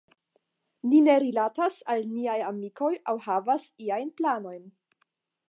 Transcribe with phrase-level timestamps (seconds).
[0.93, 4.67] Ni ne rilatas al niaj amikoj aŭ havas iajn planojn.